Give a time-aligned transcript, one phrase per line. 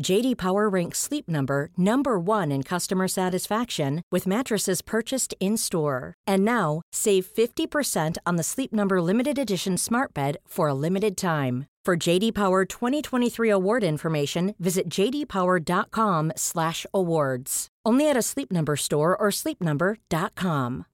[0.00, 6.14] JD Power ranks Sleep Number number 1 in customer satisfaction with mattresses purchased in-store.
[6.26, 11.16] And now, save 50% on the Sleep Number limited edition Smart Bed for a limited
[11.16, 11.66] time.
[11.84, 17.68] For JD Power 2023 award information, visit jdpower.com/awards.
[17.84, 20.86] Only at a Sleep Number store or sleepnumber.com.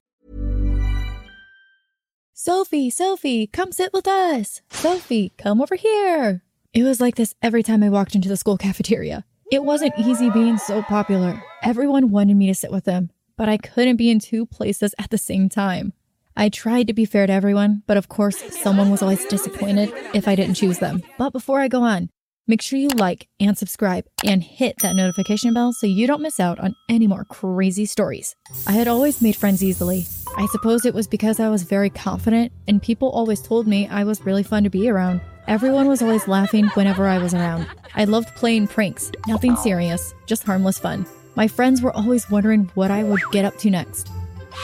[2.33, 4.63] Sophie, Sophie, come sit with us.
[4.71, 6.43] Sophie, come over here.
[6.79, 9.25] It was like this every time I walked into the school cafeteria.
[9.51, 11.43] It wasn't easy being so popular.
[11.61, 15.11] Everyone wanted me to sit with them, but I couldn't be in two places at
[15.11, 15.93] the same time.
[16.37, 20.29] I tried to be fair to everyone, but of course, someone was always disappointed if
[20.29, 21.03] I didn't choose them.
[21.19, 22.11] But before I go on,
[22.47, 26.39] make sure you like and subscribe and hit that notification bell so you don't miss
[26.39, 28.37] out on any more crazy stories.
[28.69, 30.07] I had always made friends easily.
[30.37, 34.05] I suppose it was because I was very confident, and people always told me I
[34.05, 35.21] was really fun to be around.
[35.49, 37.67] Everyone was always laughing whenever I was around.
[37.95, 41.07] I loved playing pranks, nothing serious, just harmless fun.
[41.37, 44.11] My friends were always wondering what I would get up to next.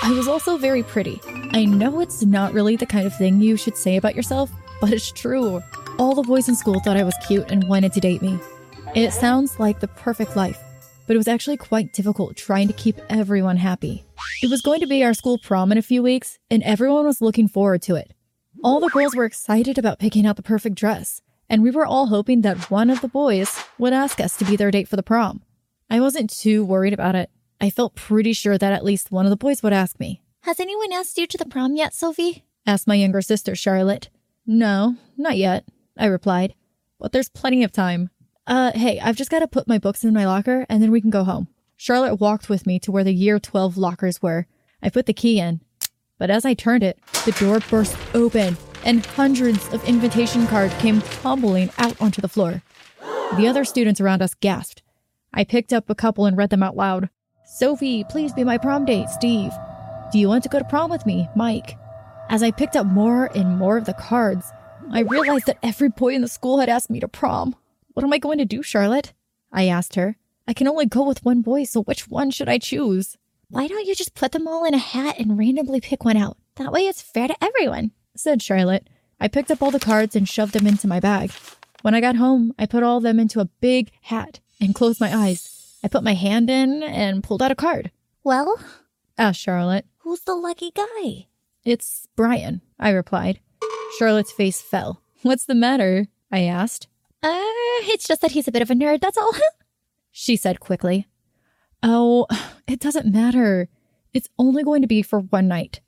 [0.03, 1.23] I was also very pretty.
[1.55, 4.93] I know it's not really the kind of thing you should say about yourself, but
[4.93, 5.63] it's true.
[5.99, 8.39] All the boys in school thought I was cute and wanted to date me.
[8.95, 10.61] It sounds like the perfect life,
[11.07, 14.05] but it was actually quite difficult trying to keep everyone happy.
[14.43, 17.23] It was going to be our school prom in a few weeks, and everyone was
[17.23, 18.14] looking forward to it.
[18.65, 21.21] All the girls were excited about picking out the perfect dress,
[21.51, 24.57] and we were all hoping that one of the boys would ask us to be
[24.57, 25.43] their date for the prom.
[25.91, 27.29] I wasn't too worried about it.
[27.61, 30.23] I felt pretty sure that at least one of the boys would ask me.
[30.45, 32.47] Has anyone asked you to the prom yet, Sophie?
[32.67, 34.09] asked my younger sister, Charlotte.
[34.47, 36.55] No, not yet, I replied.
[36.99, 38.09] But there's plenty of time.
[38.47, 41.03] Uh, hey, I've just got to put my books in my locker and then we
[41.03, 41.49] can go home.
[41.77, 44.47] Charlotte walked with me to where the year 12 lockers were.
[44.83, 45.61] I put the key in
[46.25, 51.03] but as I turned it, the door burst open and hundreds of invitation cards came
[51.03, 52.63] tumbling out onto the floor.
[53.37, 54.83] The other students around us gasped.
[55.35, 57.11] I picked up a couple and read them out loud.
[57.45, 59.53] Sophie, please be my prom date, Steve.
[60.13, 61.77] Do you want to go to prom with me, Mike?
[62.31, 64.51] As I picked up more and more of the cards,
[64.93, 67.55] I realized that every boy in the school had asked me to prom.
[67.93, 69.13] What am I going to do, Charlotte?
[69.53, 70.17] I asked her.
[70.49, 73.19] I can only go with one boy, so which one should I choose?
[73.49, 76.37] Why don't you just put them all in a hat and randomly pick one out?
[76.57, 78.89] That way it's fair to everyone, said Charlotte.
[79.21, 81.31] I picked up all the cards and shoved them into my bag.
[81.83, 85.01] When I got home, I put all of them into a big hat and closed
[85.01, 85.77] my eyes.
[85.85, 87.91] I put my hand in and pulled out a card.
[88.23, 88.59] Well,
[89.19, 91.27] asked Charlotte, who's the lucky guy?
[91.65, 93.41] It's Brian, I replied.
[93.99, 95.03] Charlotte's face fell.
[95.23, 96.09] What's the matter?
[96.33, 96.89] I asked.
[97.23, 97.41] Uh,
[97.87, 99.33] it's just that he's a bit of a nerd, that's all.
[100.11, 101.07] she said quickly.
[101.87, 102.27] Oh,
[102.67, 103.69] it doesn't matter.
[104.15, 105.81] It's only going to be for one night,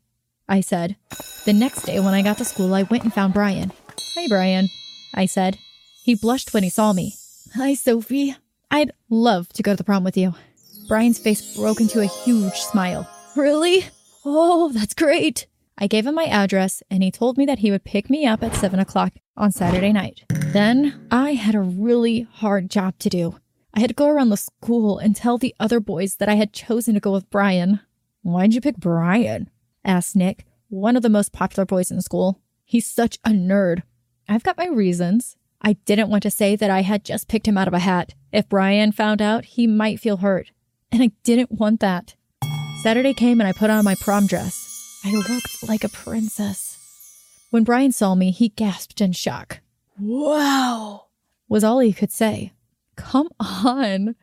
[0.47, 0.97] I said.
[1.47, 3.73] The next day, when I got to school, I went and found Brian.
[4.15, 4.69] Hi, Brian,
[5.15, 5.57] I said.
[6.05, 7.15] He blushed when he saw me.
[7.55, 8.37] Hi, Sophie.
[8.71, 10.35] I'd love to go to the prom with you.
[10.87, 13.09] Brian's face broke into a huge smile.
[13.35, 13.87] Really?
[14.23, 15.47] Oh, that's great.
[15.79, 18.43] I gave him my address and he told me that he would pick me up
[18.43, 20.25] at 7 o'clock on Saturday night.
[20.29, 23.37] Then I had a really hard job to do.
[23.77, 26.55] I had to go around the school and tell the other boys that I had
[26.55, 27.81] chosen to go with Brian.
[28.23, 29.51] Why'd you pick Brian?
[29.85, 32.41] asked Nick, one of the most popular boys in school.
[32.65, 33.83] He's such a nerd.
[34.31, 35.37] I've got my reasons.
[35.61, 38.15] I didn't want to say that I had just picked him out of a hat.
[38.33, 40.51] If Brian found out, he might feel hurt.
[40.91, 42.15] And I didn't want that.
[42.83, 45.01] Saturday came and I put on my prom dress.
[45.05, 46.79] I looked like a princess.
[47.51, 49.61] When Brian saw me, he gasped in shock.
[49.99, 51.09] Wow,
[51.47, 52.53] was all he could say.
[52.97, 54.17] Come on,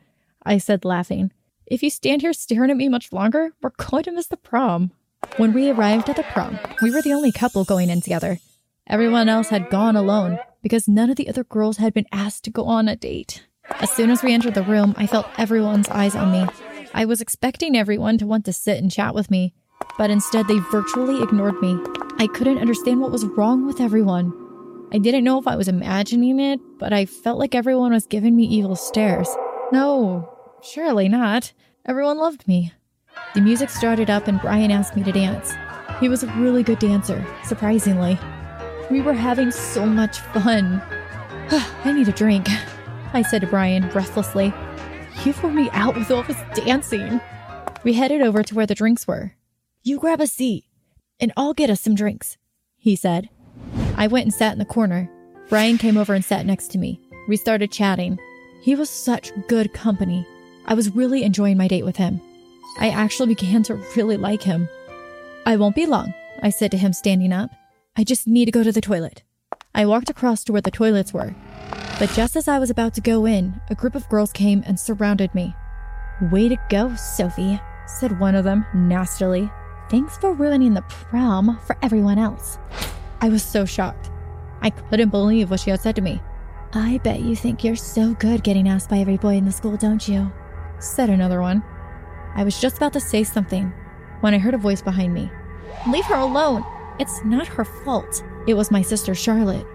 [0.45, 1.31] I said, laughing.
[1.65, 4.91] If you stand here staring at me much longer, we're going to miss the prom.
[5.37, 8.39] When we arrived at the prom, we were the only couple going in together.
[8.87, 12.51] Everyone else had gone alone because none of the other girls had been asked to
[12.51, 13.47] go on a date.
[13.79, 16.45] As soon as we entered the room, I felt everyone's eyes on me.
[16.93, 19.53] I was expecting everyone to want to sit and chat with me,
[19.97, 21.79] but instead they virtually ignored me.
[22.19, 24.42] I couldn't understand what was wrong with everyone.
[24.93, 28.35] I didn't know if I was imagining it, but I felt like everyone was giving
[28.35, 29.27] me evil stares.
[29.71, 30.31] No,
[30.61, 31.51] surely not.
[31.87, 32.71] Everyone loved me.
[33.33, 35.51] The music started up and Brian asked me to dance.
[35.99, 38.19] He was a really good dancer, surprisingly.
[38.91, 40.79] We were having so much fun.
[41.83, 42.47] I need a drink,
[43.13, 44.53] I said to Brian breathlessly.
[45.25, 47.19] You threw me out with all this dancing.
[47.83, 49.33] We headed over to where the drinks were.
[49.81, 50.65] You grab a seat,
[51.19, 52.37] and I'll get us some drinks,
[52.77, 53.29] he said.
[53.95, 55.09] I went and sat in the corner.
[55.49, 56.99] Brian came over and sat next to me.
[57.27, 58.19] We started chatting.
[58.61, 60.25] He was such good company.
[60.65, 62.21] I was really enjoying my date with him.
[62.79, 64.67] I actually began to really like him.
[65.45, 67.51] I won't be long, I said to him, standing up.
[67.95, 69.23] I just need to go to the toilet.
[69.75, 71.35] I walked across to where the toilets were.
[71.99, 74.79] But just as I was about to go in, a group of girls came and
[74.79, 75.53] surrounded me.
[76.31, 79.51] Way to go, Sophie, said one of them nastily.
[79.89, 82.57] Thanks for ruining the prom for everyone else.
[83.23, 84.11] I was so shocked.
[84.61, 86.21] I couldn't believe what she had said to me.
[86.73, 89.77] I bet you think you're so good getting asked by every boy in the school,
[89.77, 90.29] don't you?
[90.79, 91.63] Said another one.
[92.35, 93.71] I was just about to say something
[94.19, 95.31] when I heard a voice behind me.
[95.87, 96.65] Leave her alone.
[96.99, 98.21] It's not her fault.
[98.45, 99.65] It was my sister, Charlotte.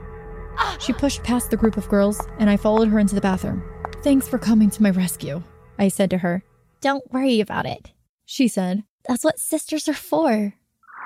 [0.79, 3.65] She pushed past the group of girls, and I followed her into the bathroom.
[4.03, 5.43] Thanks for coming to my rescue,
[5.79, 6.43] I said to her.
[6.83, 7.93] Don't worry about it.
[8.27, 10.53] She said, That's what sisters are for.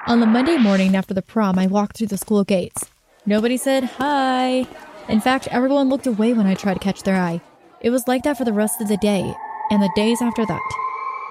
[0.09, 2.87] On the Monday morning after the prom, I walked through the school gates.
[3.25, 4.67] Nobody said hi.
[5.09, 7.41] In fact, everyone looked away when I tried to catch their eye.
[7.81, 9.33] It was like that for the rest of the day
[9.71, 10.61] and the days after that.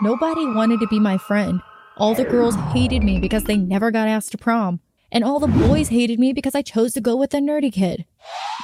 [0.01, 1.61] Nobody wanted to be my friend.
[1.97, 4.79] All the girls hated me because they never got asked to prom.
[5.11, 8.05] And all the boys hated me because I chose to go with the nerdy kid.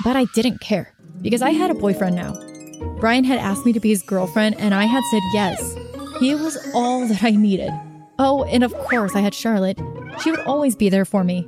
[0.05, 2.33] But I didn't care because I had a boyfriend now.
[3.01, 5.75] Brian had asked me to be his girlfriend, and I had said yes.
[6.21, 7.71] He was all that I needed.
[8.19, 9.79] Oh, and of course, I had Charlotte.
[10.23, 11.47] She would always be there for me.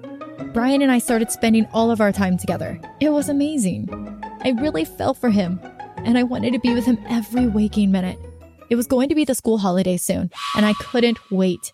[0.54, 2.80] Brian and I started spending all of our time together.
[3.00, 3.90] It was amazing.
[4.44, 5.60] I really fell for him,
[5.98, 8.20] and I wanted to be with him every waking minute.
[8.70, 11.74] It was going to be the school holiday soon, and I couldn't wait.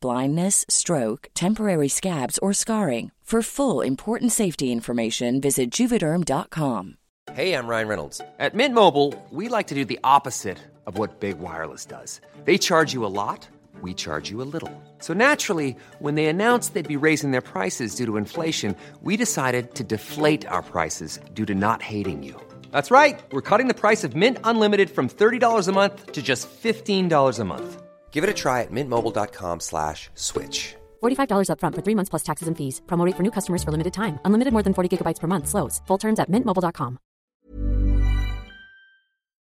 [0.00, 3.12] blindness, stroke, temporary scabs, or scarring.
[3.32, 6.98] For full important safety information, visit juvederm.com.
[7.32, 8.20] Hey, I'm Ryan Reynolds.
[8.38, 12.20] At Mint Mobile, we like to do the opposite of what Big Wireless does.
[12.44, 13.48] They charge you a lot,
[13.80, 14.70] we charge you a little.
[14.98, 19.74] So naturally, when they announced they'd be raising their prices due to inflation, we decided
[19.76, 22.38] to deflate our prices due to not hating you.
[22.70, 23.18] That's right.
[23.32, 27.44] We're cutting the price of Mint Unlimited from $30 a month to just $15 a
[27.44, 27.82] month.
[28.12, 30.76] Give it a try at mintmobile.com slash switch.
[31.02, 32.82] $45 upfront for three months plus taxes and fees.
[32.86, 34.20] Promo rate for new customers for limited time.
[34.24, 35.48] Unlimited more than 40 gigabytes per month.
[35.48, 35.80] Slows.
[35.86, 36.98] Full terms at mintmobile.com.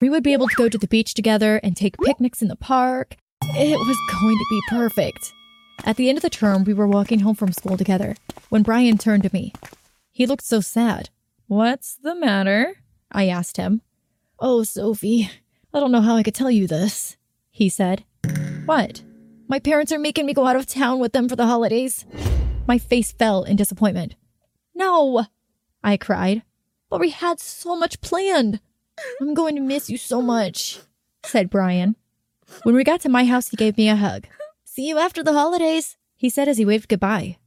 [0.01, 2.57] We would be able to go to the beach together and take picnics in the
[2.57, 3.17] park.
[3.43, 5.33] It was going to be perfect.
[5.85, 8.15] At the end of the term, we were walking home from school together
[8.49, 9.53] when Brian turned to me.
[10.13, 11.11] He looked so sad.
[11.47, 12.75] What's the matter?
[13.11, 13.83] I asked him.
[14.39, 15.31] Oh, Sophie,
[15.73, 17.17] I don't know how I could tell you this,
[17.51, 18.05] he said.
[18.69, 19.03] What?
[19.49, 22.05] My parents are making me go out of town with them for the holidays.
[22.67, 24.15] My face fell in disappointment.
[24.75, 25.25] No,
[25.83, 26.43] I cried.
[26.91, 28.61] But we had so much planned.
[29.23, 30.81] I'm going to miss you so much,
[31.25, 31.97] said Brian.
[32.63, 34.27] When we got to my house, he gave me a hug.
[34.65, 37.39] See you after the holidays, he said as he waved goodbye.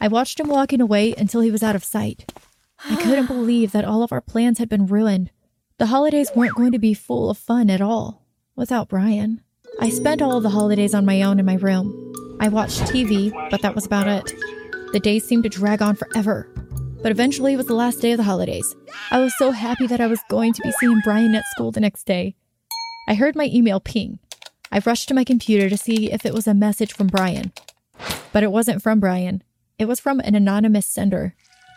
[0.00, 2.32] I watched him walking away until he was out of sight.
[2.82, 5.30] I couldn't believe that all of our plans had been ruined.
[5.76, 8.24] The holidays weren't going to be full of fun at all
[8.56, 9.42] without Brian.
[9.78, 11.92] I spent all the holidays on my own in my room.
[12.40, 14.32] I watched TV, but that was about it.
[14.92, 16.48] The days seemed to drag on forever.
[17.02, 18.74] But eventually it was the last day of the holidays.
[19.10, 21.80] I was so happy that I was going to be seeing Brian at school the
[21.80, 22.34] next day.
[23.06, 24.18] I heard my email ping.
[24.72, 27.52] I rushed to my computer to see if it was a message from Brian.
[28.32, 29.42] But it wasn't from Brian.
[29.78, 31.34] It was from an anonymous sender.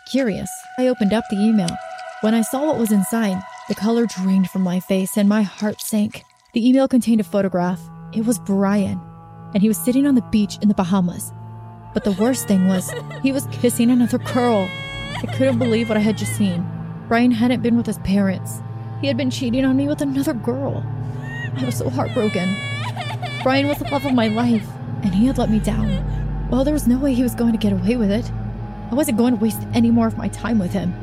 [0.09, 1.75] Curious, I opened up the email.
[2.21, 5.81] When I saw what was inside, the color drained from my face and my heart
[5.81, 6.23] sank.
[6.51, 7.79] The email contained a photograph.
[8.11, 8.99] It was Brian,
[9.53, 11.31] and he was sitting on the beach in the Bahamas.
[11.93, 12.91] But the worst thing was,
[13.21, 14.67] he was kissing another girl.
[15.15, 16.67] I couldn't believe what I had just seen.
[17.07, 18.63] Brian hadn't been with his parents.
[18.99, 20.83] He had been cheating on me with another girl.
[21.55, 22.49] I was so heartbroken.
[23.43, 24.67] Brian was the love of my life,
[25.03, 26.49] and he had let me down.
[26.49, 28.31] Well, there was no way he was going to get away with it.
[28.89, 30.93] I wasn't going to waste any more of my time with him.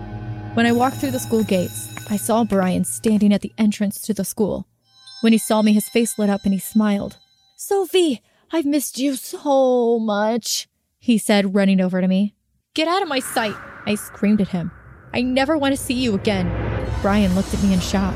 [0.55, 4.13] When I walked through the school gates, I saw Brian standing at the entrance to
[4.13, 4.67] the school.
[5.21, 7.17] When he saw me, his face lit up and he smiled.
[7.57, 10.69] Sophie, I've missed you so much,
[10.99, 12.35] he said, running over to me.
[12.75, 13.57] Get out of my sight,
[13.87, 14.71] I screamed at him.
[15.15, 16.47] I never want to see you again.
[17.01, 18.15] Brian looked at me in shock.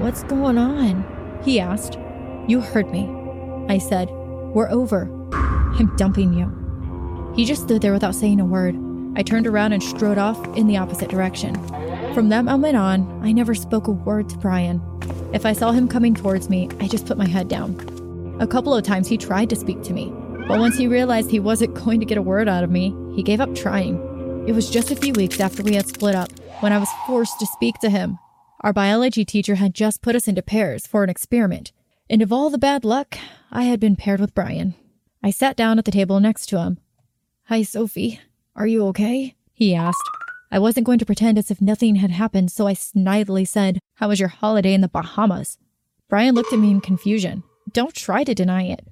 [0.00, 1.40] What's going on?
[1.44, 1.98] He asked.
[2.48, 3.08] You heard me.
[3.68, 5.02] I said, We're over.
[5.32, 7.32] I'm dumping you.
[7.36, 8.74] He just stood there without saying a word.
[9.16, 11.54] I turned around and strode off in the opposite direction.
[12.14, 14.80] From that moment on, I never spoke a word to Brian.
[15.32, 18.36] If I saw him coming towards me, I just put my head down.
[18.40, 20.12] A couple of times he tried to speak to me,
[20.46, 23.22] but once he realized he wasn't going to get a word out of me, he
[23.22, 23.96] gave up trying.
[24.46, 27.38] It was just a few weeks after we had split up when I was forced
[27.40, 28.18] to speak to him.
[28.60, 31.72] Our biology teacher had just put us into pairs for an experiment,
[32.08, 33.18] and of all the bad luck,
[33.50, 34.74] I had been paired with Brian.
[35.22, 36.78] I sat down at the table next to him.
[37.44, 38.20] Hi, Sophie.
[38.56, 39.36] Are you okay?
[39.52, 40.17] He asked.
[40.50, 44.08] I wasn't going to pretend as if nothing had happened, so I snidely said, How
[44.08, 45.58] was your holiday in the Bahamas?
[46.08, 47.42] Brian looked at me in confusion.
[47.70, 48.88] Don't try to deny it.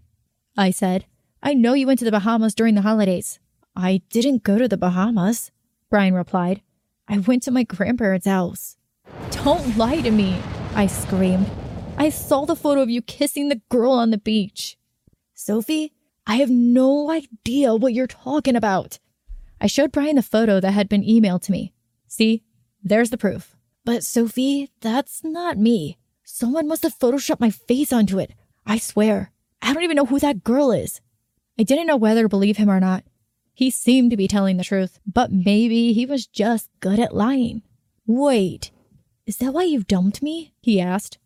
[0.57, 1.07] I said,
[1.43, 3.39] I know you went to the Bahamas during the holidays.
[3.75, 5.51] I didn't go to the Bahamas,
[5.89, 6.61] Brian replied.
[7.09, 8.77] I went to my grandparents' house.
[9.31, 10.39] Don't lie to me,
[10.75, 11.51] I screamed.
[11.97, 14.77] I saw the photo of you kissing the girl on the beach.
[15.33, 15.95] Sophie,
[16.27, 18.99] I have no idea what you're talking about.
[19.61, 21.73] I showed Brian the photo that had been emailed to me.
[22.09, 22.43] See,
[22.83, 23.57] there's the proof.
[23.85, 25.99] But Sophie, that's not me.
[26.25, 28.33] Someone must have photoshopped my face onto it.
[28.67, 29.33] I swear.
[29.63, 31.01] I don't even know who that girl is.
[31.59, 33.05] I didn't know whether to believe him or not.
[33.55, 37.63] He seemed to be telling the truth, but maybe he was just good at lying.
[38.07, 38.71] Wait,
[39.25, 40.53] is that why you've dumped me?
[40.61, 41.19] He asked.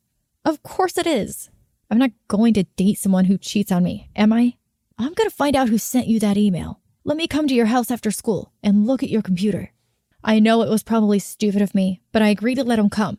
[0.44, 1.50] Of course it is.
[1.90, 4.54] I'm not going to date someone who cheats on me, am I?
[4.96, 6.79] I'm going to find out who sent you that email.
[7.02, 9.70] Let me come to your house after school and look at your computer.
[10.22, 13.18] I know it was probably stupid of me, but I agreed to let him come.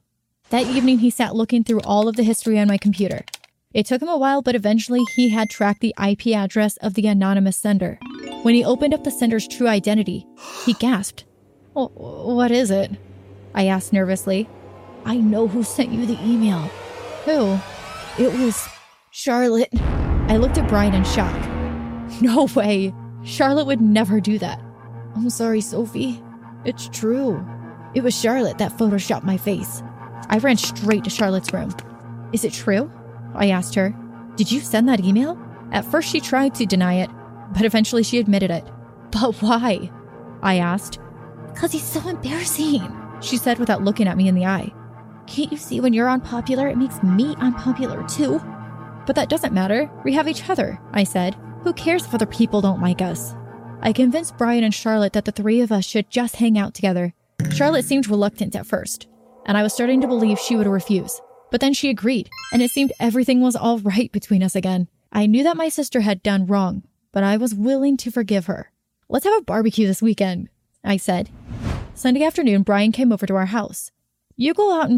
[0.52, 3.26] That evening, he sat looking through all of the history on my computer.
[3.74, 7.08] It took him a while, but eventually he had tracked the IP address of the
[7.08, 7.98] anonymous sender.
[8.44, 10.28] When he opened up the sender's true identity,
[10.66, 11.26] he gasped.
[11.76, 11.88] Oh,
[12.36, 12.92] What is it?
[13.56, 14.48] I asked nervously.
[15.06, 16.70] I know who sent you the email.
[17.26, 17.58] Who?
[18.22, 18.68] It was
[19.10, 19.70] Charlotte.
[19.74, 21.34] I looked at Brian in shock.
[22.22, 22.94] No way.
[23.24, 24.62] Charlotte would never do that.
[25.16, 26.22] I'm sorry, Sophie.
[26.66, 27.46] It's true.
[27.94, 29.84] It was Charlotte that photoshopped my face.
[30.30, 31.74] I ran straight to Charlotte's room.
[32.34, 32.92] Is it true?
[33.36, 33.94] I asked her.
[34.36, 35.38] Did you send that email?
[35.72, 37.10] At first, she tried to deny it,
[37.54, 38.66] but eventually she admitted it.
[39.12, 39.92] But why?
[40.42, 41.00] I asked.
[41.54, 42.82] Because he's so embarrassing,
[43.22, 44.74] she said without looking at me in the eye.
[45.28, 48.40] Can't you see when you're unpopular, it makes me unpopular too?
[49.06, 49.90] But that doesn't matter.
[50.04, 51.36] We have each other, I said.
[51.64, 53.36] Who cares if other people don't like us?
[53.82, 57.14] I convinced Brian and Charlotte that the three of us should just hang out together.
[57.54, 59.08] Charlotte seemed reluctant at first,
[59.46, 61.22] and I was starting to believe she would refuse.
[61.52, 64.88] But then she agreed, and it seemed everything was all right between us again.
[65.12, 68.72] I knew that my sister had done wrong, but I was willing to forgive her.
[69.08, 70.50] Let's have a barbecue this weekend,
[70.84, 71.30] I said.
[71.94, 73.92] Sunday afternoon, Brian came over to our house.
[74.36, 74.98] You go out and.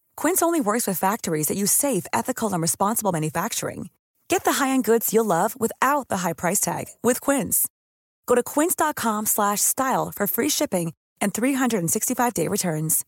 [0.21, 3.89] Quince only works with factories that use safe, ethical, and responsible manufacturing.
[4.27, 7.67] Get the high-end goods you'll love without the high price tag with Quince.
[8.27, 13.03] Go to quince.com/style for free shipping and 365-day returns.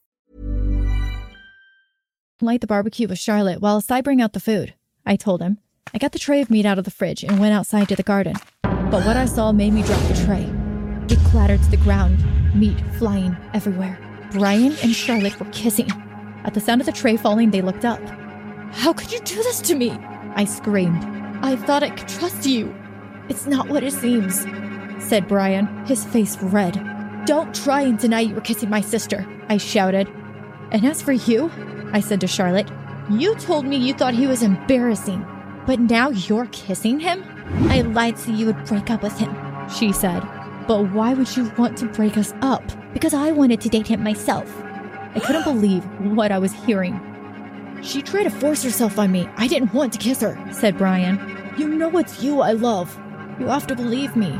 [2.41, 4.73] Light the barbecue with Charlotte while I bring out the food.
[5.05, 5.59] I told him.
[5.93, 8.01] I got the tray of meat out of the fridge and went outside to the
[8.01, 8.37] garden.
[8.63, 10.49] But what I saw made me drop the tray.
[11.13, 13.99] It clattered to the ground, meat flying everywhere.
[14.31, 15.91] Brian and Charlotte were kissing.
[16.43, 18.01] At the sound of the tray falling, they looked up.
[18.71, 19.91] How could you do this to me?
[20.35, 21.03] I screamed.
[21.43, 22.73] I thought I could trust you.
[23.29, 24.41] It's not what it seems,
[24.99, 26.73] said Brian, his face red.
[27.25, 30.07] Don't try and deny you were kissing my sister, I shouted.
[30.71, 31.51] And as for you,
[31.93, 32.69] I said to Charlotte,
[33.09, 35.25] you told me you thought he was embarrassing,
[35.65, 37.23] but now you're kissing him?
[37.69, 39.33] I lied so you would break up with him,
[39.69, 40.21] she said.
[40.67, 42.63] But why would you want to break us up?
[42.93, 44.62] because I wanted to date him myself.
[45.15, 45.83] I couldn't believe
[46.15, 46.99] what I was hearing.
[47.81, 49.27] She tried to force herself on me.
[49.37, 51.19] I didn't want to kiss her, said Brian.
[51.57, 52.97] You know it's you I love.
[53.39, 54.31] You have to believe me.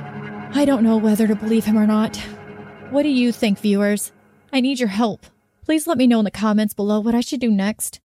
[0.56, 2.18] I don't know whether to believe him or not.
[2.90, 4.12] What do you think, viewers?
[4.52, 5.26] I need your help.
[5.66, 8.00] Please let me know in the comments below what I should do next.